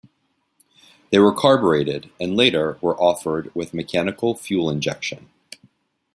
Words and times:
They 1.11 1.19
were 1.19 1.31
carbureted 1.31 2.09
and 2.19 2.35
later 2.35 2.79
were 2.81 2.99
offered 2.99 3.53
with 3.53 3.71
mechanical 3.75 4.33
fuel 4.35 4.67
injection. 4.67 5.29